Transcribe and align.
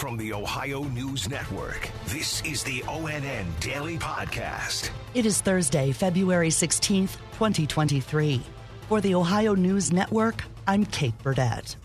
From 0.00 0.16
the 0.16 0.32
Ohio 0.32 0.84
News 0.84 1.28
Network, 1.28 1.90
this 2.06 2.42
is 2.42 2.64
the 2.64 2.80
ONN 2.86 3.44
Daily 3.60 3.98
Podcast. 3.98 4.88
It 5.12 5.26
is 5.26 5.42
Thursday, 5.42 5.92
February 5.92 6.48
16th, 6.48 7.18
2023. 7.32 8.40
For 8.88 9.02
the 9.02 9.14
Ohio 9.14 9.54
News 9.54 9.92
Network, 9.92 10.42
I'm 10.66 10.86
Kate 10.86 11.12
Burdett. 11.22 11.76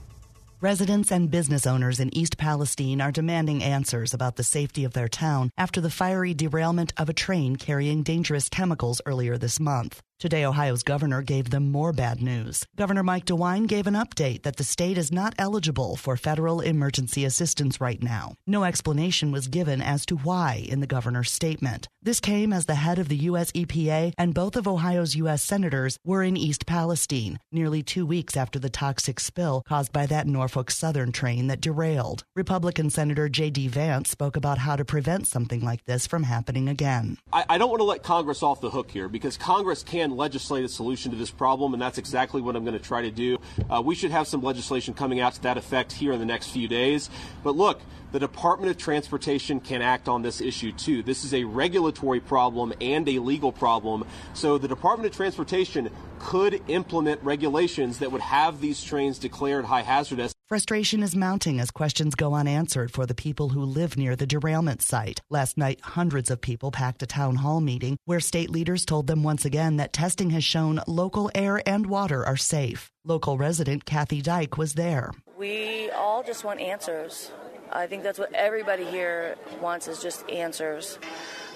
Residents 0.61 1.11
and 1.11 1.29
business 1.29 1.67
owners 1.67 1.99
in 1.99 2.15
East 2.15 2.37
Palestine 2.37 3.01
are 3.01 3.11
demanding 3.11 3.61
answers 3.61 4.13
about 4.13 4.37
the 4.37 4.43
safety 4.43 4.85
of 4.85 4.93
their 4.93 5.09
town 5.09 5.51
after 5.57 5.81
the 5.81 5.89
fiery 5.89 6.33
derailment 6.33 6.93
of 6.95 7.09
a 7.09 7.13
train 7.13 7.57
carrying 7.57 8.01
dangerous 8.01 8.47
chemicals 8.47 9.01
earlier 9.05 9.37
this 9.37 9.59
month. 9.59 10.01
Today, 10.17 10.45
Ohio's 10.45 10.81
governor 10.81 11.21
gave 11.21 11.49
them 11.49 11.73
more 11.73 11.91
bad 11.91 12.21
news. 12.21 12.65
Governor 12.77 13.03
Mike 13.03 13.25
DeWine 13.25 13.67
gave 13.67 13.85
an 13.85 13.95
update 13.95 14.43
that 14.43 14.55
the 14.55 14.63
state 14.63 14.97
is 14.97 15.11
not 15.11 15.35
eligible 15.37 15.97
for 15.97 16.15
federal 16.15 16.61
emergency 16.61 17.25
assistance 17.25 17.81
right 17.81 18.01
now. 18.01 18.33
No 18.47 18.63
explanation 18.63 19.33
was 19.33 19.49
given 19.49 19.81
as 19.81 20.05
to 20.05 20.15
why 20.15 20.65
in 20.69 20.79
the 20.79 20.87
governor's 20.87 21.31
statement. 21.31 21.89
This 22.01 22.21
came 22.21 22.53
as 22.53 22.65
the 22.65 22.75
head 22.75 22.97
of 22.97 23.09
the 23.09 23.25
U.S. 23.29 23.51
EPA 23.51 24.13
and 24.17 24.33
both 24.33 24.55
of 24.55 24.69
Ohio's 24.69 25.15
U.S. 25.17 25.43
senators 25.43 25.97
were 26.05 26.23
in 26.23 26.37
East 26.37 26.65
Palestine, 26.65 27.37
nearly 27.51 27.83
two 27.83 28.05
weeks 28.05 28.37
after 28.37 28.57
the 28.57 28.69
toxic 28.69 29.19
spill 29.19 29.63
caused 29.67 29.91
by 29.91 30.05
that 30.05 30.27
Norfolk 30.27 30.71
Southern 30.71 31.11
train 31.11 31.47
that 31.47 31.59
derailed. 31.59 32.23
Republican 32.37 32.89
Senator 32.89 33.27
J.D. 33.27 33.67
Vance 33.67 34.11
spoke 34.11 34.37
about 34.37 34.59
how 34.59 34.77
to 34.77 34.85
prevent 34.85 35.27
something 35.27 35.61
like 35.61 35.83
this 35.85 36.07
from 36.07 36.23
happening 36.23 36.69
again. 36.69 37.17
I, 37.33 37.43
I 37.49 37.57
don't 37.57 37.69
want 37.69 37.81
to 37.81 37.85
let 37.85 38.01
Congress 38.01 38.41
off 38.41 38.61
the 38.61 38.69
hook 38.69 38.91
here 38.91 39.09
because 39.09 39.35
Congress 39.35 39.83
can 39.83 40.04
can 40.05 40.15
legislate 40.15 40.63
a 40.63 40.69
solution 40.69 41.11
to 41.11 41.17
this 41.17 41.31
problem, 41.31 41.73
and 41.73 41.81
that's 41.81 41.97
exactly 41.97 42.39
what 42.39 42.55
I'm 42.55 42.63
going 42.63 42.77
to 42.77 42.83
try 42.83 43.01
to 43.01 43.09
do. 43.09 43.39
Uh, 43.69 43.81
we 43.83 43.95
should 43.95 44.11
have 44.11 44.27
some 44.27 44.41
legislation 44.41 44.93
coming 44.93 45.19
out 45.19 45.33
to 45.33 45.41
that 45.41 45.57
effect 45.57 45.91
here 45.91 46.13
in 46.13 46.19
the 46.19 46.25
next 46.25 46.49
few 46.49 46.67
days. 46.67 47.09
But 47.43 47.55
look, 47.55 47.81
the 48.11 48.19
Department 48.19 48.69
of 48.69 48.77
Transportation 48.77 49.59
can 49.59 49.81
act 49.81 50.07
on 50.07 50.21
this 50.21 50.41
issue 50.41 50.71
too. 50.71 51.01
This 51.01 51.25
is 51.25 51.33
a 51.33 51.43
regulatory 51.43 52.19
problem 52.19 52.71
and 52.79 53.09
a 53.09 53.17
legal 53.17 53.51
problem. 53.51 54.05
So 54.35 54.59
the 54.59 54.67
Department 54.67 55.07
of 55.09 55.15
Transportation 55.15 55.89
could 56.19 56.61
implement 56.67 57.23
regulations 57.23 57.97
that 57.99 58.11
would 58.11 58.21
have 58.21 58.61
these 58.61 58.83
trains 58.83 59.17
declared 59.17 59.65
high 59.65 59.81
hazardous. 59.81 60.34
Frustration 60.47 61.01
is 61.01 61.15
mounting 61.15 61.59
as 61.59 61.71
questions 61.71 62.13
go 62.13 62.35
unanswered 62.35 62.91
for 62.91 63.07
the 63.07 63.15
people 63.15 63.49
who 63.49 63.63
live 63.63 63.97
near 63.97 64.15
the 64.15 64.27
derailment 64.27 64.83
site. 64.83 65.19
Last 65.31 65.57
night, 65.57 65.81
hundreds 65.81 66.29
of 66.29 66.39
people 66.39 66.69
packed 66.69 67.01
a 67.01 67.07
town 67.07 67.37
hall 67.37 67.61
meeting 67.61 67.97
where 68.05 68.19
state 68.19 68.51
leaders 68.51 68.85
told 68.85 69.07
them 69.07 69.23
once 69.23 69.43
again 69.43 69.77
that 69.77 69.91
testing 69.91 70.29
has 70.29 70.43
shown 70.43 70.81
local 70.85 71.31
air 71.33 71.67
and 71.67 71.87
water 71.87 72.23
are 72.23 72.37
safe. 72.37 72.91
Local 73.03 73.39
resident 73.39 73.85
Kathy 73.85 74.21
Dyke 74.21 74.55
was 74.55 74.75
there. 74.75 75.09
We 75.35 75.89
all 75.89 76.21
just 76.21 76.43
want 76.43 76.59
answers. 76.59 77.31
I 77.73 77.87
think 77.87 78.03
that's 78.03 78.19
what 78.19 78.31
everybody 78.33 78.85
here 78.85 79.37
wants 79.59 79.87
is 79.87 79.99
just 79.99 80.29
answers. 80.29 80.99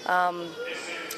Um, 0.06 0.48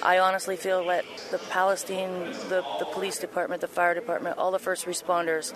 I 0.03 0.19
honestly 0.19 0.57
feel 0.57 0.85
that 0.87 1.05
the 1.31 1.39
Palestine, 1.39 2.25
the, 2.49 2.65
the 2.81 2.87
police 2.93 3.19
department, 3.19 3.61
the 3.61 3.69
fire 3.69 3.95
department, 3.95 4.37
all 4.37 4.51
the 4.51 4.59
first 4.59 4.85
responders, 4.85 5.53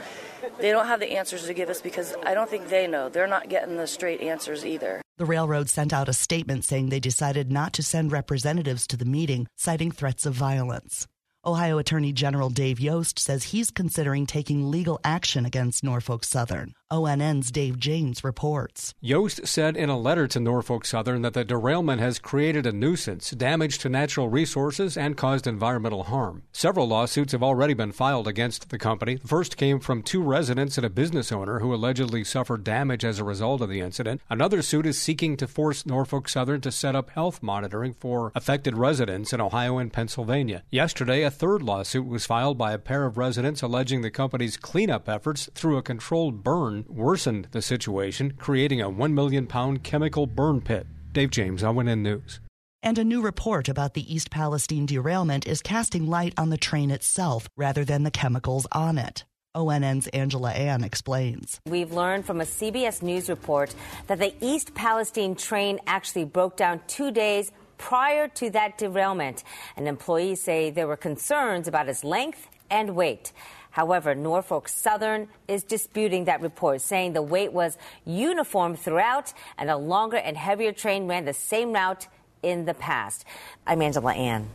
they 0.60 0.70
don't 0.70 0.86
have 0.86 1.00
the 1.00 1.12
answers 1.12 1.46
to 1.46 1.54
give 1.54 1.68
us 1.68 1.80
because 1.80 2.14
I 2.24 2.34
don't 2.34 2.48
think 2.48 2.68
they 2.68 2.86
know. 2.86 3.08
They're 3.08 3.26
not 3.26 3.48
getting 3.48 3.76
the 3.76 3.88
straight 3.88 4.20
answers 4.20 4.64
either. 4.64 5.02
The 5.18 5.24
railroad 5.24 5.68
sent 5.68 5.92
out 5.92 6.08
a 6.08 6.12
statement 6.12 6.64
saying 6.64 6.90
they 6.90 7.00
decided 7.00 7.50
not 7.50 7.72
to 7.74 7.82
send 7.82 8.12
representatives 8.12 8.86
to 8.88 8.96
the 8.96 9.04
meeting, 9.04 9.48
citing 9.56 9.90
threats 9.90 10.26
of 10.26 10.34
violence. 10.34 11.06
Ohio 11.46 11.78
Attorney 11.78 12.12
General 12.12 12.50
Dave 12.50 12.80
Yost 12.80 13.20
says 13.20 13.44
he's 13.44 13.70
considering 13.70 14.26
taking 14.26 14.68
legal 14.68 14.98
action 15.04 15.46
against 15.46 15.84
Norfolk 15.84 16.24
Southern. 16.24 16.74
ONN's 16.90 17.50
Dave 17.50 17.78
James 17.78 18.22
reports. 18.22 18.94
Yost 19.00 19.46
said 19.46 19.76
in 19.76 19.88
a 19.88 19.98
letter 19.98 20.28
to 20.28 20.38
Norfolk 20.38 20.84
Southern 20.84 21.22
that 21.22 21.34
the 21.34 21.44
derailment 21.44 22.00
has 22.00 22.20
created 22.20 22.64
a 22.64 22.72
nuisance, 22.72 23.30
damage 23.30 23.78
to 23.78 23.88
natural 23.88 24.28
resources, 24.28 24.96
and 24.96 25.16
caused 25.16 25.48
environmental 25.48 26.04
harm. 26.04 26.42
Several 26.52 26.86
lawsuits 26.86 27.32
have 27.32 27.42
already 27.42 27.74
been 27.74 27.90
filed 27.90 28.28
against 28.28 28.70
the 28.70 28.78
company. 28.78 29.16
The 29.16 29.28
first 29.28 29.56
came 29.56 29.80
from 29.80 30.02
two 30.02 30.22
residents 30.22 30.78
and 30.78 30.86
a 30.86 30.90
business 30.90 31.32
owner 31.32 31.58
who 31.58 31.74
allegedly 31.74 32.22
suffered 32.22 32.62
damage 32.62 33.04
as 33.04 33.18
a 33.18 33.24
result 33.24 33.60
of 33.60 33.68
the 33.68 33.80
incident. 33.80 34.20
Another 34.30 34.62
suit 34.62 34.86
is 34.86 35.00
seeking 35.00 35.36
to 35.36 35.48
force 35.48 35.86
Norfolk 35.86 36.28
Southern 36.28 36.60
to 36.60 36.70
set 36.72 36.94
up 36.94 37.10
health 37.10 37.42
monitoring 37.42 37.94
for 37.94 38.30
affected 38.34 38.76
residents 38.76 39.32
in 39.32 39.40
Ohio 39.40 39.78
and 39.78 39.92
Pennsylvania. 39.92 40.62
Yesterday, 40.70 41.22
a 41.22 41.35
third 41.36 41.62
lawsuit 41.62 42.06
was 42.06 42.24
filed 42.24 42.56
by 42.56 42.72
a 42.72 42.78
pair 42.78 43.04
of 43.04 43.18
residents 43.18 43.60
alleging 43.60 44.00
the 44.00 44.10
company's 44.10 44.56
cleanup 44.56 45.08
efforts 45.08 45.50
through 45.54 45.76
a 45.76 45.82
controlled 45.82 46.42
burn 46.42 46.84
worsened 46.88 47.48
the 47.50 47.60
situation, 47.60 48.32
creating 48.38 48.80
a 48.80 48.88
1 48.88 49.14
million 49.14 49.46
pound 49.46 49.82
chemical 49.82 50.26
burn 50.26 50.60
pit. 50.60 50.86
Dave 51.12 51.30
James, 51.30 51.62
ONN 51.62 52.00
News. 52.00 52.40
And 52.82 52.98
a 52.98 53.04
new 53.04 53.20
report 53.20 53.68
about 53.68 53.94
the 53.94 54.14
East 54.14 54.30
Palestine 54.30 54.86
derailment 54.86 55.46
is 55.46 55.60
casting 55.60 56.06
light 56.06 56.32
on 56.38 56.50
the 56.50 56.56
train 56.56 56.90
itself 56.90 57.48
rather 57.56 57.84
than 57.84 58.02
the 58.02 58.10
chemicals 58.10 58.66
on 58.72 58.96
it. 58.96 59.24
ONN's 59.54 60.06
Angela 60.08 60.52
An 60.52 60.84
explains. 60.84 61.60
We've 61.66 61.92
learned 61.92 62.24
from 62.26 62.40
a 62.40 62.44
CBS 62.44 63.02
News 63.02 63.28
report 63.28 63.74
that 64.06 64.18
the 64.18 64.34
East 64.40 64.74
Palestine 64.74 65.34
train 65.34 65.80
actually 65.86 66.24
broke 66.24 66.56
down 66.56 66.80
two 66.86 67.10
days 67.10 67.52
prior 67.78 68.28
to 68.28 68.50
that 68.50 68.78
derailment. 68.78 69.44
And 69.76 69.88
employees 69.88 70.42
say 70.42 70.70
there 70.70 70.86
were 70.86 70.96
concerns 70.96 71.68
about 71.68 71.88
its 71.88 72.04
length 72.04 72.48
and 72.70 72.94
weight. 72.94 73.32
However, 73.70 74.14
Norfolk 74.14 74.68
Southern 74.68 75.28
is 75.48 75.62
disputing 75.62 76.24
that 76.24 76.40
report, 76.40 76.80
saying 76.80 77.12
the 77.12 77.22
weight 77.22 77.52
was 77.52 77.76
uniform 78.06 78.74
throughout 78.74 79.34
and 79.58 79.68
a 79.68 79.76
longer 79.76 80.16
and 80.16 80.36
heavier 80.36 80.72
train 80.72 81.06
ran 81.06 81.26
the 81.26 81.34
same 81.34 81.72
route 81.72 82.06
in 82.42 82.64
the 82.64 82.74
past. 82.74 83.24
I'm 83.66 83.82
Angela 83.82 84.14
An. 84.14 84.48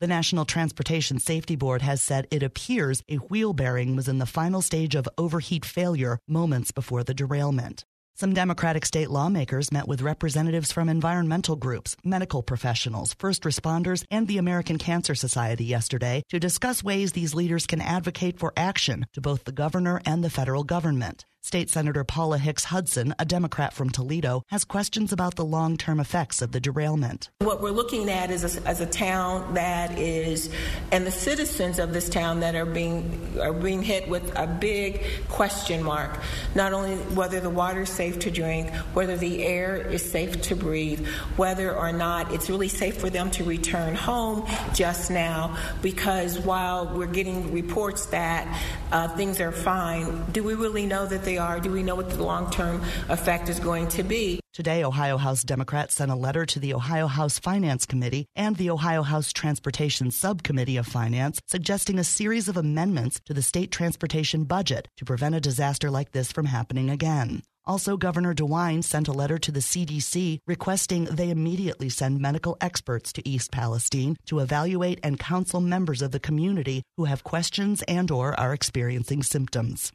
The 0.00 0.08
National 0.08 0.44
Transportation 0.44 1.20
Safety 1.20 1.54
Board 1.54 1.82
has 1.82 2.02
said 2.02 2.26
it 2.30 2.42
appears 2.42 3.02
a 3.08 3.16
wheel 3.16 3.52
bearing 3.52 3.94
was 3.94 4.08
in 4.08 4.18
the 4.18 4.26
final 4.26 4.60
stage 4.60 4.94
of 4.94 5.08
overheat 5.16 5.64
failure 5.64 6.18
moments 6.26 6.72
before 6.72 7.04
the 7.04 7.14
derailment. 7.14 7.84
Some 8.16 8.32
Democratic 8.32 8.86
state 8.86 9.10
lawmakers 9.10 9.72
met 9.72 9.88
with 9.88 10.00
representatives 10.00 10.70
from 10.70 10.88
environmental 10.88 11.56
groups, 11.56 11.96
medical 12.04 12.44
professionals, 12.44 13.12
first 13.14 13.42
responders, 13.42 14.04
and 14.08 14.28
the 14.28 14.38
American 14.38 14.78
Cancer 14.78 15.16
Society 15.16 15.64
yesterday 15.64 16.22
to 16.28 16.38
discuss 16.38 16.84
ways 16.84 17.10
these 17.10 17.34
leaders 17.34 17.66
can 17.66 17.80
advocate 17.80 18.38
for 18.38 18.52
action 18.56 19.06
to 19.14 19.20
both 19.20 19.42
the 19.42 19.50
governor 19.50 20.00
and 20.06 20.22
the 20.22 20.30
federal 20.30 20.62
government. 20.62 21.24
State 21.44 21.68
Senator 21.68 22.04
Paula 22.04 22.38
Hicks 22.38 22.64
Hudson, 22.64 23.14
a 23.18 23.26
Democrat 23.26 23.74
from 23.74 23.90
Toledo, 23.90 24.44
has 24.48 24.64
questions 24.64 25.12
about 25.12 25.34
the 25.34 25.44
long 25.44 25.76
term 25.76 26.00
effects 26.00 26.40
of 26.40 26.52
the 26.52 26.58
derailment. 26.58 27.28
What 27.40 27.60
we're 27.60 27.70
looking 27.70 28.08
at 28.08 28.30
is 28.30 28.56
a, 28.56 28.66
as 28.66 28.80
a 28.80 28.86
town 28.86 29.52
that 29.52 29.98
is, 29.98 30.48
and 30.90 31.06
the 31.06 31.10
citizens 31.10 31.78
of 31.78 31.92
this 31.92 32.08
town 32.08 32.40
that 32.40 32.54
are 32.54 32.64
being 32.64 33.38
are 33.42 33.52
being 33.52 33.82
hit 33.82 34.08
with 34.08 34.34
a 34.38 34.46
big 34.46 35.04
question 35.28 35.82
mark. 35.82 36.18
Not 36.54 36.72
only 36.72 36.96
whether 37.14 37.40
the 37.40 37.50
water 37.50 37.82
is 37.82 37.90
safe 37.90 38.20
to 38.20 38.30
drink, 38.30 38.70
whether 38.94 39.18
the 39.18 39.44
air 39.44 39.76
is 39.76 40.10
safe 40.10 40.40
to 40.44 40.56
breathe, 40.56 41.06
whether 41.36 41.76
or 41.76 41.92
not 41.92 42.32
it's 42.32 42.48
really 42.48 42.68
safe 42.68 42.96
for 42.96 43.10
them 43.10 43.30
to 43.32 43.44
return 43.44 43.94
home 43.94 44.46
just 44.72 45.10
now. 45.10 45.58
Because 45.82 46.38
while 46.38 46.86
we're 46.96 47.04
getting 47.06 47.52
reports 47.52 48.06
that 48.06 48.48
uh, 48.92 49.08
things 49.08 49.40
are 49.40 49.52
fine, 49.52 50.24
do 50.32 50.42
we 50.42 50.54
really 50.54 50.86
know 50.86 51.04
that 51.04 51.22
they 51.22 51.33
they 51.34 51.38
are? 51.38 51.58
Do 51.58 51.72
we 51.72 51.82
know 51.82 51.96
what 51.96 52.10
the 52.10 52.22
long 52.22 52.48
term 52.50 52.80
effect 53.08 53.48
is 53.48 53.58
going 53.58 53.88
to 53.88 54.04
be? 54.04 54.38
Today, 54.52 54.84
Ohio 54.84 55.16
House 55.16 55.42
Democrats 55.42 55.94
sent 55.94 56.12
a 56.12 56.14
letter 56.14 56.46
to 56.46 56.60
the 56.60 56.74
Ohio 56.74 57.08
House 57.08 57.40
Finance 57.40 57.86
Committee 57.86 58.26
and 58.36 58.54
the 58.54 58.70
Ohio 58.70 59.02
House 59.02 59.32
Transportation 59.32 60.12
Subcommittee 60.12 60.76
of 60.76 60.86
Finance 60.86 61.40
suggesting 61.48 61.98
a 61.98 62.04
series 62.04 62.48
of 62.48 62.56
amendments 62.56 63.20
to 63.24 63.34
the 63.34 63.42
state 63.42 63.72
transportation 63.72 64.44
budget 64.44 64.86
to 64.96 65.04
prevent 65.04 65.34
a 65.34 65.40
disaster 65.40 65.90
like 65.90 66.12
this 66.12 66.30
from 66.30 66.46
happening 66.46 66.88
again. 66.88 67.42
Also, 67.66 67.96
Governor 67.96 68.34
DeWine 68.34 68.84
sent 68.84 69.08
a 69.08 69.12
letter 69.12 69.38
to 69.38 69.50
the 69.50 69.66
CDC 69.70 70.38
requesting 70.46 71.06
they 71.06 71.30
immediately 71.30 71.88
send 71.88 72.20
medical 72.20 72.56
experts 72.60 73.12
to 73.14 73.28
East 73.28 73.50
Palestine 73.50 74.16
to 74.26 74.38
evaluate 74.38 75.00
and 75.02 75.18
counsel 75.18 75.60
members 75.60 76.00
of 76.00 76.12
the 76.12 76.20
community 76.20 76.82
who 76.96 77.06
have 77.06 77.24
questions 77.24 77.82
and 77.88 78.10
or 78.10 78.38
are 78.38 78.52
experiencing 78.52 79.22
symptoms. 79.24 79.90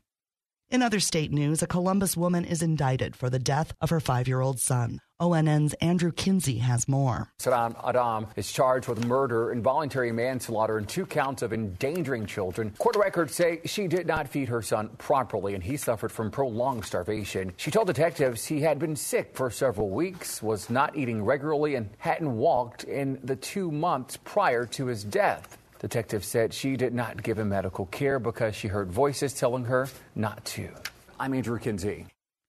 In 0.72 0.84
other 0.84 1.00
state 1.00 1.32
news, 1.32 1.64
a 1.64 1.68
Columbus 1.68 2.16
woman 2.16 2.46
is 2.46 2.62
indicted 2.62 3.16
for 3.16 3.28
the 3.28 3.40
death 3.40 3.74
of 3.82 3.90
her 3.90 4.00
five 4.00 4.28
year 4.28 4.40
old 4.40 4.60
son. 4.60 5.00
ONN's 5.20 5.74
Andrew 5.82 6.12
Kinsey 6.12 6.60
has 6.60 6.88
more. 6.88 7.32
Saddam 7.42 7.76
Adam 7.84 8.28
is 8.36 8.52
charged 8.52 8.88
with 8.88 9.04
murder, 9.04 9.52
involuntary 9.52 10.12
manslaughter, 10.12 10.78
and 10.78 10.88
two 10.88 11.08
counts 11.08 11.42
of 11.42 11.52
endangering 11.54 12.28
children. 12.28 12.72
Court 12.78 12.96
records 12.98 13.34
say 13.34 13.62
she 13.66 13.88
did 13.88 14.06
not 14.06 14.30
feed 14.30 14.48
her 14.48 14.62
son 14.62 14.90
properly 15.00 15.56
and 15.56 15.64
he 15.64 15.76
suffered 15.76 16.12
from 16.12 16.30
prolonged 16.30 16.86
starvation. 16.86 17.52
She 17.58 17.72
told 17.72 17.88
detectives 17.88 18.46
he 18.46 18.62
had 18.62 18.78
been 18.78 18.96
sick 18.96 19.32
for 19.34 19.50
several 19.50 19.90
weeks, 19.90 20.42
was 20.44 20.70
not 20.70 20.96
eating 20.96 21.26
regularly, 21.26 21.76
and 21.76 21.90
hadn't 21.98 22.38
walked 22.38 22.84
in 22.84 23.20
the 23.24 23.36
two 23.36 23.72
months 23.72 24.18
prior 24.18 24.66
to 24.68 24.86
his 24.86 25.04
death. 25.04 25.58
Detective 25.80 26.26
said 26.26 26.54
she 26.54 26.76
did 26.76 26.94
not 26.94 27.24
give 27.24 27.40
him 27.40 27.50
medical 27.50 27.86
care 27.86 28.20
because 28.20 28.56
she 28.56 28.68
heard 28.68 28.92
voices 28.92 29.34
telling 29.34 29.66
her 29.66 29.88
not 30.14 30.44
to. 30.46 30.70
I'm 31.20 31.34
Andrew 31.34 31.58
Kinsey. 31.58 32.08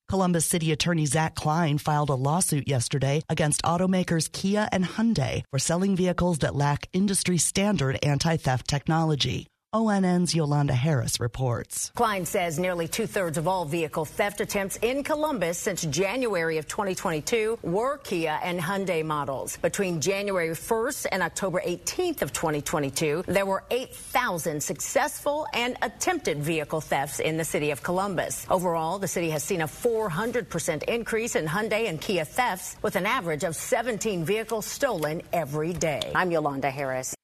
Columbus 0.08 0.44
City 0.44 0.72
Attorney 0.72 1.06
Zach 1.06 1.36
Klein 1.36 1.78
filed 1.78 2.10
a 2.10 2.14
lawsuit 2.14 2.66
yesterday 2.66 3.22
against 3.28 3.62
automakers 3.62 4.30
Kia 4.30 4.68
and 4.72 4.84
Hyundai 4.84 5.42
for 5.52 5.60
selling 5.60 5.94
vehicles 5.94 6.38
that 6.38 6.56
lack 6.56 6.88
industry 6.92 7.38
standard 7.38 7.96
anti 8.02 8.36
theft 8.36 8.66
technology. 8.66 9.46
ONN's 9.72 10.34
Yolanda 10.34 10.74
Harris 10.74 11.20
reports. 11.20 11.92
Klein 11.94 12.26
says 12.26 12.58
nearly 12.58 12.88
two 12.88 13.06
thirds 13.06 13.38
of 13.38 13.46
all 13.46 13.64
vehicle 13.64 14.04
theft 14.04 14.40
attempts 14.40 14.76
in 14.82 15.04
Columbus 15.04 15.58
since 15.58 15.82
January 15.82 16.58
of 16.58 16.66
2022 16.66 17.56
were 17.62 17.98
Kia 17.98 18.36
and 18.42 18.58
Hyundai 18.58 19.04
models. 19.04 19.58
Between 19.58 20.00
January 20.00 20.48
1st 20.48 21.06
and 21.12 21.22
October 21.22 21.62
18th 21.64 22.22
of 22.22 22.32
2022, 22.32 23.22
there 23.28 23.46
were 23.46 23.62
8,000 23.70 24.60
successful 24.60 25.46
and 25.54 25.76
attempted 25.82 26.42
vehicle 26.42 26.80
thefts 26.80 27.20
in 27.20 27.36
the 27.36 27.44
city 27.44 27.70
of 27.70 27.80
Columbus. 27.80 28.46
Overall, 28.50 28.98
the 28.98 29.06
city 29.06 29.30
has 29.30 29.44
seen 29.44 29.60
a 29.60 29.68
400% 29.68 30.82
increase 30.88 31.36
in 31.36 31.46
Hyundai 31.46 31.88
and 31.88 32.00
Kia 32.00 32.24
thefts 32.24 32.74
with 32.82 32.96
an 32.96 33.06
average 33.06 33.44
of 33.44 33.54
17 33.54 34.24
vehicles 34.24 34.66
stolen 34.66 35.22
every 35.32 35.72
day. 35.72 36.10
I'm 36.12 36.32
Yolanda 36.32 36.72
Harris. 36.72 37.14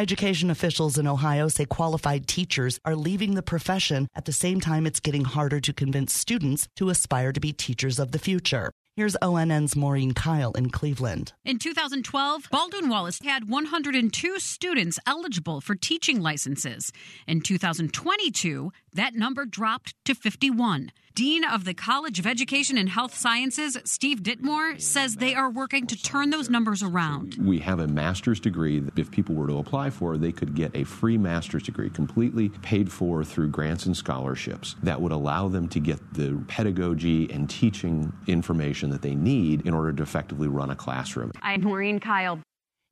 Education 0.00 0.48
officials 0.48 0.96
in 0.96 1.06
Ohio 1.06 1.48
say 1.48 1.66
qualified 1.66 2.26
teachers 2.26 2.80
are 2.86 2.96
leaving 2.96 3.34
the 3.34 3.42
profession 3.42 4.08
at 4.14 4.24
the 4.24 4.32
same 4.32 4.58
time 4.58 4.86
it's 4.86 4.98
getting 4.98 5.26
harder 5.26 5.60
to 5.60 5.74
convince 5.74 6.14
students 6.14 6.66
to 6.76 6.88
aspire 6.88 7.34
to 7.34 7.38
be 7.38 7.52
teachers 7.52 7.98
of 7.98 8.10
the 8.10 8.18
future. 8.18 8.72
Here's 8.96 9.14
ONN's 9.22 9.76
Maureen 9.76 10.12
Kyle 10.12 10.52
in 10.52 10.70
Cleveland. 10.70 11.34
In 11.44 11.58
2012, 11.58 12.48
Baldwin 12.50 12.88
Wallace 12.88 13.18
had 13.22 13.48
102 13.48 14.40
students 14.40 14.98
eligible 15.06 15.60
for 15.60 15.74
teaching 15.74 16.20
licenses. 16.22 16.92
In 17.26 17.42
2022, 17.42 18.72
that 18.94 19.14
number 19.14 19.44
dropped 19.44 19.94
to 20.04 20.14
51. 20.14 20.92
Dean 21.14 21.44
of 21.44 21.64
the 21.64 21.74
College 21.74 22.18
of 22.18 22.26
Education 22.26 22.78
and 22.78 22.88
Health 22.88 23.14
Sciences, 23.14 23.76
Steve 23.84 24.22
Ditmore, 24.22 24.78
says 24.78 25.16
they 25.16 25.34
are 25.34 25.50
working 25.50 25.86
to 25.88 26.00
turn 26.00 26.30
those 26.30 26.48
numbers 26.48 26.82
around. 26.82 27.36
We 27.40 27.58
have 27.58 27.80
a 27.80 27.88
master's 27.88 28.40
degree 28.40 28.78
that 28.78 28.98
if 28.98 29.10
people 29.10 29.34
were 29.34 29.48
to 29.48 29.58
apply 29.58 29.90
for, 29.90 30.16
they 30.16 30.32
could 30.32 30.54
get 30.54 30.74
a 30.74 30.84
free 30.84 31.18
master's 31.18 31.64
degree 31.64 31.90
completely 31.90 32.48
paid 32.48 32.90
for 32.90 33.24
through 33.24 33.48
grants 33.48 33.86
and 33.86 33.96
scholarships 33.96 34.76
that 34.82 35.00
would 35.00 35.12
allow 35.12 35.48
them 35.48 35.68
to 35.68 35.80
get 35.80 35.98
the 36.14 36.42
pedagogy 36.48 37.30
and 37.30 37.50
teaching 37.50 38.12
information 38.26 38.90
that 38.90 39.02
they 39.02 39.14
need 39.14 39.66
in 39.66 39.74
order 39.74 39.92
to 39.92 40.02
effectively 40.02 40.48
run 40.48 40.70
a 40.70 40.76
classroom. 40.76 41.32
I'm 41.42 41.62
Maureen 41.62 42.00
Kyle. 42.00 42.40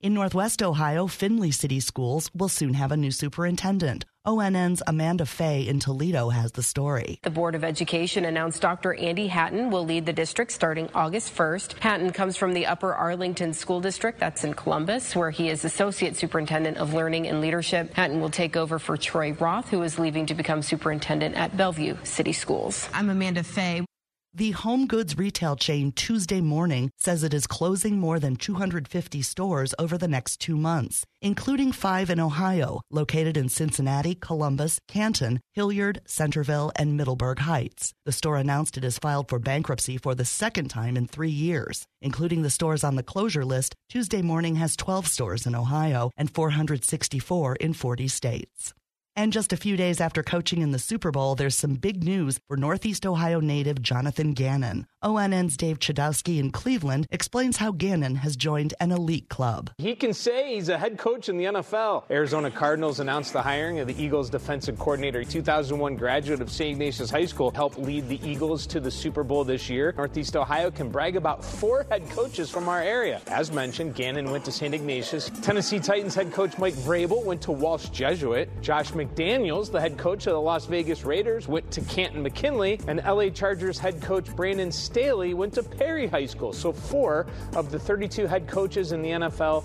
In 0.00 0.14
Northwest 0.14 0.62
Ohio, 0.62 1.08
Findlay 1.08 1.50
City 1.50 1.80
Schools 1.80 2.30
will 2.32 2.48
soon 2.48 2.74
have 2.74 2.92
a 2.92 2.96
new 2.96 3.10
superintendent. 3.10 4.04
ONN's 4.28 4.82
Amanda 4.86 5.25
Fay 5.25 5.66
in 5.66 5.80
Toledo 5.80 6.28
has 6.28 6.52
the 6.52 6.62
story. 6.62 7.19
The 7.22 7.30
Board 7.30 7.54
of 7.54 7.64
Education 7.64 8.26
announced 8.26 8.60
Dr. 8.60 8.92
Andy 8.92 9.26
Hatton 9.26 9.70
will 9.70 9.86
lead 9.86 10.04
the 10.04 10.12
district 10.12 10.52
starting 10.52 10.90
August 10.94 11.34
1st. 11.34 11.78
Hatton 11.78 12.12
comes 12.12 12.36
from 12.36 12.52
the 12.52 12.66
Upper 12.66 12.92
Arlington 12.92 13.54
School 13.54 13.80
District, 13.80 14.20
that's 14.20 14.44
in 14.44 14.52
Columbus, 14.52 15.16
where 15.16 15.30
he 15.30 15.48
is 15.48 15.64
Associate 15.64 16.14
Superintendent 16.14 16.76
of 16.76 16.92
Learning 16.92 17.26
and 17.26 17.40
Leadership. 17.40 17.94
Hatton 17.94 18.20
will 18.20 18.28
take 18.28 18.54
over 18.54 18.78
for 18.78 18.98
Troy 18.98 19.32
Roth, 19.32 19.70
who 19.70 19.82
is 19.82 19.98
leaving 19.98 20.26
to 20.26 20.34
become 20.34 20.60
superintendent 20.60 21.34
at 21.34 21.56
Bellevue 21.56 21.96
City 22.04 22.34
Schools. 22.34 22.86
I'm 22.92 23.08
Amanda 23.08 23.42
Fay. 23.42 23.86
The 24.34 24.50
home 24.50 24.86
goods 24.86 25.16
retail 25.16 25.56
chain 25.56 25.90
Tuesday 25.90 26.42
Morning 26.42 26.90
says 26.98 27.25
it 27.25 27.32
is 27.32 27.46
closing 27.46 27.98
more 27.98 28.20
than 28.20 28.36
250 28.36 29.22
stores 29.22 29.75
over 29.78 29.96
the 29.96 30.06
next 30.06 30.38
two 30.38 30.56
months, 30.56 31.06
including 31.22 31.72
five 31.72 32.10
in 32.10 32.20
Ohio, 32.20 32.82
located 32.90 33.38
in 33.38 33.48
Cincinnati, 33.48 34.14
Columbus, 34.14 34.80
Canton, 34.86 35.40
Hilliard, 35.54 36.02
Centerville, 36.06 36.70
and 36.76 36.94
Middleburg 36.94 37.38
Heights. 37.38 37.94
The 38.04 38.12
store 38.12 38.36
announced 38.36 38.76
it 38.76 38.84
has 38.84 38.98
filed 38.98 39.30
for 39.30 39.38
bankruptcy 39.38 39.96
for 39.96 40.14
the 40.14 40.26
second 40.26 40.69
time 40.69 40.98
in 40.98 41.06
three 41.06 41.31
years. 41.31 41.86
Including 42.02 42.42
the 42.42 42.50
stores 42.50 42.84
on 42.84 42.96
the 42.96 43.02
closure 43.02 43.46
list, 43.46 43.74
Tuesday 43.88 44.20
Morning 44.20 44.56
has 44.56 44.76
12 44.76 45.06
stores 45.06 45.46
in 45.46 45.54
Ohio 45.54 46.10
and 46.19 46.31
464 46.31 47.56
in 47.56 47.72
40 47.72 48.08
states. 48.08 48.74
And 49.19 49.32
just 49.32 49.53
a 49.53 49.56
few 49.56 49.76
days 49.76 50.00
after 50.00 50.23
coaching 50.23 50.62
in 50.62 50.70
the 50.70 50.79
Super 50.79 51.11
Bowl, 51.11 51.35
there's 51.35 51.56
some 51.56 51.75
big 51.75 52.05
news 52.05 52.38
for 52.47 52.56
Northeast 52.56 53.05
Ohio 53.05 53.41
native 53.41 53.82
Jonathan 53.82 54.32
Gannon. 54.32 54.87
ONN's 55.00 55.56
Dave 55.56 55.78
Chudowski 55.78 56.40
in 56.40 56.50
Cleveland 56.50 57.06
explains 57.12 57.58
how 57.58 57.70
Gannon 57.70 58.16
has 58.16 58.34
joined 58.34 58.74
an 58.80 58.90
elite 58.90 59.28
club. 59.28 59.70
He 59.78 59.94
can 59.94 60.12
say 60.12 60.56
he's 60.56 60.68
a 60.68 60.76
head 60.76 60.98
coach 60.98 61.28
in 61.28 61.36
the 61.38 61.44
NFL. 61.44 62.02
Arizona 62.10 62.50
Cardinals 62.50 62.98
announced 62.98 63.32
the 63.32 63.40
hiring 63.40 63.78
of 63.78 63.86
the 63.86 64.02
Eagles 64.02 64.28
defensive 64.28 64.76
coordinator, 64.76 65.22
2001 65.22 65.94
graduate 65.94 66.40
of 66.40 66.50
St. 66.50 66.72
Ignatius 66.72 67.10
High 67.10 67.26
School, 67.26 67.52
helped 67.52 67.78
lead 67.78 68.08
the 68.08 68.18
Eagles 68.28 68.66
to 68.66 68.80
the 68.80 68.90
Super 68.90 69.22
Bowl 69.22 69.44
this 69.44 69.70
year. 69.70 69.94
Northeast 69.96 70.34
Ohio 70.34 70.68
can 70.68 70.90
brag 70.90 71.14
about 71.14 71.44
four 71.44 71.86
head 71.88 72.10
coaches 72.10 72.50
from 72.50 72.68
our 72.68 72.82
area. 72.82 73.20
As 73.28 73.52
mentioned, 73.52 73.94
Gannon 73.94 74.32
went 74.32 74.44
to 74.46 74.52
St. 74.52 74.74
Ignatius. 74.74 75.30
Tennessee 75.42 75.78
Titans 75.78 76.16
head 76.16 76.32
coach 76.32 76.58
Mike 76.58 76.74
Vrabel 76.74 77.24
went 77.24 77.40
to 77.42 77.52
Walsh 77.52 77.88
Jesuit. 77.90 78.50
Josh 78.62 78.90
McDaniels, 78.90 79.70
the 79.70 79.80
head 79.80 79.96
coach 79.96 80.26
of 80.26 80.32
the 80.32 80.40
Las 80.40 80.66
Vegas 80.66 81.04
Raiders, 81.04 81.46
went 81.46 81.70
to 81.70 81.82
Canton 81.82 82.20
McKinley. 82.20 82.80
And 82.88 83.00
LA 83.06 83.28
Chargers 83.28 83.78
head 83.78 84.02
coach 84.02 84.34
Brandon 84.34 84.72
Staley 84.88 85.35
went 85.35 85.52
to 85.52 85.62
Perry 85.62 86.06
High 86.06 86.25
School. 86.25 86.55
So 86.55 86.73
four 86.73 87.26
of 87.55 87.70
the 87.70 87.79
32 87.79 88.26
head 88.26 88.49
coaches 88.49 88.93
in 88.93 89.02
the 89.02 89.11
NFL 89.11 89.62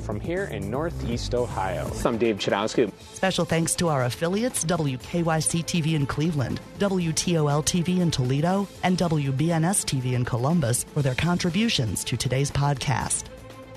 from 0.00 0.18
here 0.18 0.44
in 0.44 0.70
Northeast 0.70 1.34
Ohio. 1.34 1.90
I'm 2.06 2.16
Dave 2.16 2.38
Chudowski. 2.38 2.90
Special 3.12 3.44
thanks 3.44 3.74
to 3.76 3.88
our 3.88 4.04
affiliates 4.04 4.64
WKYC 4.64 5.64
TV 5.64 5.92
in 5.92 6.06
Cleveland, 6.06 6.58
WTOL 6.78 7.62
TV 7.62 8.00
in 8.00 8.10
Toledo, 8.10 8.66
and 8.82 8.96
WBNS 8.96 9.84
TV 9.84 10.14
in 10.14 10.24
Columbus 10.24 10.84
for 10.84 11.02
their 11.02 11.14
contributions 11.16 12.02
to 12.04 12.16
today's 12.16 12.50
podcast. 12.50 13.24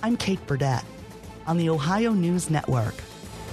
I'm 0.02 0.16
Kate 0.16 0.44
Burdett 0.48 0.86
on 1.46 1.58
the 1.58 1.70
Ohio 1.70 2.14
News 2.14 2.50
Network. 2.50 2.96